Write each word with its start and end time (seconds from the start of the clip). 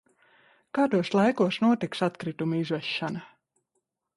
Kādos 0.77 1.11
laikos 1.17 1.59
notiks 1.65 2.03
atkritumu 2.09 2.59
izvešana? 2.63 3.23